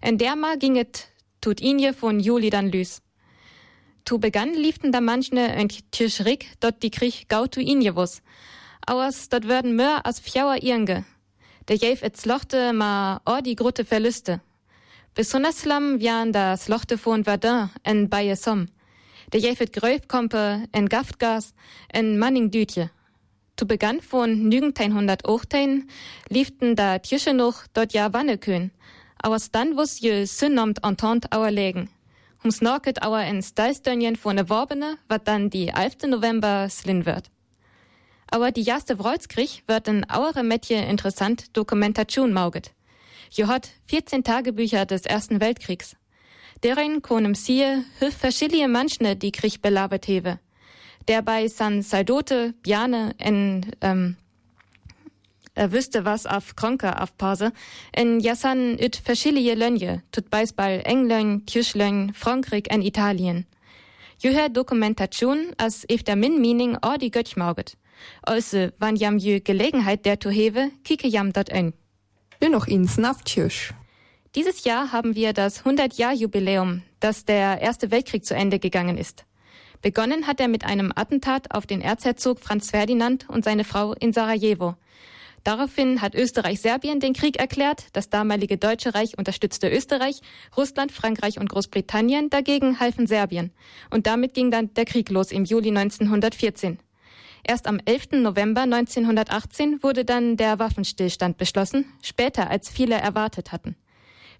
En 0.02 0.18
derma 0.18 0.56
ginget 0.60 1.08
tut 1.40 1.62
inje 1.62 1.94
von 1.94 2.20
Juli 2.20 2.50
dann 2.50 2.70
lüs. 2.70 3.02
Tu 4.08 4.20
begann 4.20 4.54
lieften 4.54 4.94
da 4.94 5.02
manchne 5.02 5.50
ein 5.50 5.68
Tischrik, 5.68 6.48
dort 6.62 6.82
die 6.82 6.92
Krieg 6.92 7.28
gau 7.28 7.46
tu 7.46 7.60
inje 7.60 7.94
wus. 7.98 8.22
Auers 8.86 9.28
dort 9.28 9.50
werden 9.50 9.76
mehr 9.76 10.06
als 10.06 10.22
fjauer 10.22 10.64
irnge. 10.64 11.04
Der 11.68 11.76
jäf 11.76 12.04
et 12.04 12.16
slochte 12.16 12.72
ma 12.72 13.20
or 13.26 13.42
die 13.42 13.58
grote 13.58 13.84
Verluste. 13.84 14.40
Besonders 15.14 15.66
lam 15.66 16.00
wian 16.00 16.32
da 16.32 16.56
slochte 16.56 16.98
von 16.98 17.26
Verdun 17.26 17.70
en 17.84 18.08
Baye 18.08 18.38
Somme. 18.38 18.68
Der 19.34 19.42
jäf 19.42 19.60
et 19.60 19.74
Gröfkompe 19.74 20.70
en 20.72 20.88
Gaftgas 20.88 21.54
en 21.90 22.18
Manning 22.18 22.50
Dütje. 22.50 22.90
Tu 23.58 23.66
begann 23.66 24.00
von 24.00 24.30
1918 24.50 25.90
lieften 26.30 26.78
da 26.78 27.00
Tische 27.00 27.34
noch 27.34 27.68
dort 27.74 27.92
ja 27.92 28.14
Wannekön. 28.14 28.72
Auers 29.22 29.52
dann 29.52 29.76
wus 29.76 30.00
je 30.00 30.24
synnomt 30.24 30.82
Entente 30.86 31.28
auer 31.34 31.52
Hum 32.48 32.52
snorket 32.54 33.02
auer 33.02 33.24
en 33.24 33.44
Stalsdönjen 33.44 34.16
von 34.16 34.38
der 34.38 34.48
Worbene, 34.48 34.98
wat 35.10 35.28
dann 35.28 35.50
die 35.50 35.68
11. 35.68 36.08
November 36.08 36.70
slin 36.70 37.06
wird. 37.06 37.30
Aber 38.32 38.54
die 38.54 38.64
erste 38.64 39.00
Wrolskrieg 39.00 39.64
wird 39.68 39.90
in 39.90 40.10
auere 40.10 40.44
Metje 40.44 40.78
interessant 40.78 41.58
Dokumentation 41.58 42.32
mauget. 42.32 42.72
Jo 43.32 43.48
hat 43.48 43.72
14 43.88 44.24
Tagebücher 44.24 44.86
des 44.86 45.02
Ersten 45.02 45.42
Weltkriegs. 45.42 45.98
Derin 46.64 47.02
konem 47.02 47.36
siehe 47.36 47.84
hüf 48.00 48.16
verschillige 48.16 48.70
Manschne 48.70 49.18
die 49.18 49.34
Krieg 49.34 49.62
belabert 49.62 50.08
hewe. 50.08 50.40
Der 51.10 51.22
bei 51.24 51.50
San 51.50 51.82
Saldote, 51.82 52.54
Biane, 52.64 53.14
en, 53.18 53.74
ähm, 53.82 54.16
er 55.58 55.72
wüsste 55.72 56.06
was 56.06 56.26
auf 56.26 56.56
Kronke 56.56 57.02
aufpause, 57.02 57.52
en 57.92 58.20
jassan 58.20 58.78
üt 58.80 58.96
verschiedene 58.96 59.56
Lönje, 59.56 60.04
tut 60.12 60.30
Beisball 60.30 60.82
Englön, 60.86 61.46
Tjuschlön, 61.46 62.14
Frankreich 62.14 62.66
en 62.70 62.82
Italien. 62.82 63.46
Juher 64.20 64.50
Dokumentation 64.50 65.54
as 65.58 65.84
if 65.90 66.04
der 66.04 66.16
Min 66.16 66.40
Meaning 66.42 66.78
or 66.84 66.98
die 66.98 67.12
Götch 67.12 67.36
mauget. 67.38 67.78
Also, 68.22 68.70
wann 68.80 68.96
jam 68.96 69.18
jü 69.18 69.42
Gelegenheit 69.42 70.06
der 70.06 70.20
to 70.20 70.30
hewe, 70.30 70.72
kike 70.84 71.08
jam 71.08 71.34
dort 71.34 71.52
ön. 71.52 71.74
Will 72.40 72.50
noch 72.50 72.68
ins 72.68 72.98
Naftjösch. 72.98 73.74
Dieses 74.36 74.64
Jahr 74.64 74.92
haben 74.92 75.16
wir 75.16 75.34
das 75.34 75.66
100-Jahr-Jubiläum, 75.66 76.84
dass 77.00 77.26
der 77.26 77.62
Erste 77.62 77.90
Weltkrieg 77.90 78.24
zu 78.26 78.36
Ende 78.36 78.60
gegangen 78.60 78.98
ist. 78.98 79.26
Begonnen 79.82 80.28
hat 80.28 80.40
er 80.40 80.48
mit 80.48 80.66
einem 80.66 80.92
Attentat 80.96 81.52
auf 81.52 81.66
den 81.66 81.82
Erzherzog 81.82 82.40
Franz 82.40 82.70
Ferdinand 82.72 83.28
und 83.30 83.44
seine 83.44 83.64
Frau 83.64 83.94
in 83.94 84.14
Sarajevo. 84.14 84.76
Daraufhin 85.48 86.02
hat 86.02 86.14
Österreich-Serbien 86.14 87.00
den 87.00 87.14
Krieg 87.14 87.40
erklärt, 87.40 87.86
das 87.94 88.10
damalige 88.10 88.58
Deutsche 88.58 88.94
Reich 88.94 89.18
unterstützte 89.18 89.70
Österreich, 89.70 90.20
Russland, 90.58 90.92
Frankreich 90.92 91.40
und 91.40 91.48
Großbritannien 91.48 92.30
dagegen 92.30 92.82
halfen 92.82 93.08
Serbien. 93.08 93.54
Und 93.90 94.08
damit 94.08 94.34
ging 94.34 94.52
dann 94.52 94.74
der 94.74 94.84
Krieg 94.84 95.10
los 95.10 95.32
im 95.32 95.46
Juli 95.46 95.70
1914. 95.70 96.80
Erst 97.48 97.66
am 97.66 97.80
11. 97.86 98.24
November 98.24 98.64
1918 98.64 99.84
wurde 99.84 100.04
dann 100.04 100.36
der 100.36 100.60
Waffenstillstand 100.60 101.38
beschlossen, 101.38 101.86
später 102.02 102.50
als 102.50 102.68
viele 102.68 102.96
erwartet 102.96 103.54
hatten. 103.54 103.78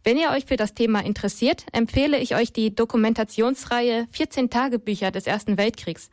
Wenn 0.04 0.18
ihr 0.18 0.32
euch 0.32 0.44
für 0.44 0.58
das 0.58 0.74
Thema 0.74 1.06
interessiert, 1.06 1.68
empfehle 1.72 2.20
ich 2.20 2.36
euch 2.36 2.52
die 2.52 2.76
Dokumentationsreihe 2.76 4.08
14 4.12 4.50
Tagebücher 4.50 5.12
des 5.12 5.26
Ersten 5.26 5.58
Weltkriegs. 5.58 6.10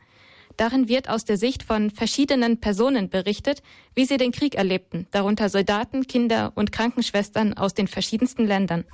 Darin 0.57 0.87
wird 0.87 1.09
aus 1.09 1.25
der 1.25 1.37
Sicht 1.37 1.63
von 1.63 1.91
verschiedenen 1.91 2.59
Personen 2.61 3.09
berichtet, 3.09 3.61
wie 3.93 4.05
sie 4.05 4.17
den 4.17 4.31
Krieg 4.31 4.55
erlebten, 4.55 5.07
darunter 5.11 5.49
Soldaten, 5.49 6.07
Kinder 6.07 6.53
und 6.55 6.71
Krankenschwestern 6.71 7.53
aus 7.53 7.73
den 7.73 7.87
verschiedensten 7.87 8.47
Ländern. 8.47 8.85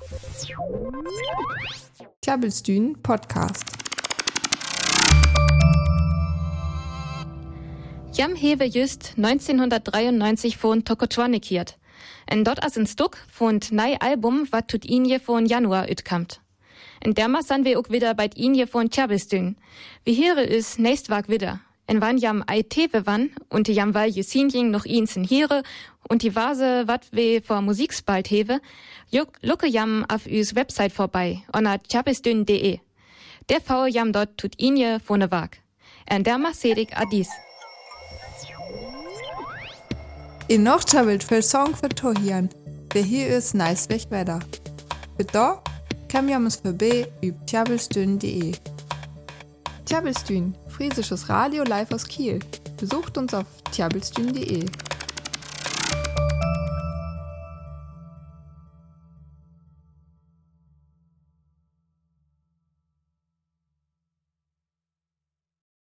Klabbelstühn 2.20 3.00
Podcast. 3.02 3.64
Jam 8.12 8.34
hewe 8.34 8.64
just 8.64 9.14
1993 9.16 10.56
von 10.56 10.84
Tokotronikiert. 10.84 11.78
En 12.26 12.44
dort 12.44 12.62
as 12.64 12.76
en 12.76 12.86
Stück 12.86 13.16
von 13.30 13.60
nei 13.70 13.96
Album, 14.00 14.46
wat 14.50 14.68
tut 14.68 14.84
inje 14.84 15.18
von 15.18 15.46
Januar 15.46 15.88
utkamt. 15.88 16.40
En 17.04 17.14
derma 17.14 17.42
san 17.42 17.64
wir 17.64 17.78
ook 17.78 17.90
wieder 17.90 18.14
bei 18.14 18.30
inje 18.34 18.66
von 18.68 18.88
Tjabistün. 18.88 19.56
Wie 20.04 20.14
here 20.14 20.42
is 20.42 20.78
nächst 20.78 21.08
wag 21.08 21.26
wieder. 21.26 21.60
En 21.86 22.00
wann 22.00 22.16
jam 22.16 22.44
ei 22.46 22.62
tewe 22.62 23.06
wann, 23.06 23.30
und 23.48 23.66
jam 23.66 23.92
weil 23.92 24.08
jesinjing 24.08 24.70
noch 24.70 24.84
insen 24.84 25.24
here, 25.24 25.64
und 26.08 26.22
die 26.22 26.36
Vase 26.36 26.84
wat 26.86 27.08
we 27.10 27.42
vor 27.42 27.60
Musikspalt 27.60 28.30
hewe, 28.30 28.60
lucke 29.42 29.66
jam 29.66 30.04
auf 30.08 30.26
üs 30.26 30.54
Website 30.54 30.92
vorbei, 30.92 31.42
onna 31.52 31.78
tjabistün.de. 31.78 32.78
Der 33.48 33.60
V 33.60 33.86
jam 33.86 34.12
dort 34.12 34.38
tut 34.38 34.54
inje 34.56 35.00
von 35.00 35.28
wag. 35.30 35.50
En 36.06 36.22
derma 36.22 36.52
sedig 36.54 36.94
adis. 36.94 37.28
In 40.46 40.62
noch 40.62 40.84
tjabelt 40.84 41.24
für 41.24 41.42
Song 41.42 41.74
für 41.74 41.88
Tohian. 41.88 42.48
Wer 42.92 43.02
hier 43.02 43.26
ist 43.26 43.54
nice 43.54 43.88
weg 43.88 44.02
weiter. 44.10 44.38
Für 45.16 45.26
da 46.12 46.18
kann 46.18 46.28
wir 46.28 46.36
uns 46.36 46.56
vorbei 46.56 47.06
über 47.22 47.46
tjabelstün.de. 47.46 48.52
Tjabelstün, 49.86 50.54
friesisches 50.68 51.28
Radio 51.28 51.64
live 51.64 51.92
aus 51.92 52.06
Kiel. 52.06 52.38
Besucht 52.78 53.16
uns 53.16 53.32
auf 53.32 53.46
tjabelstün.de. 53.70 54.66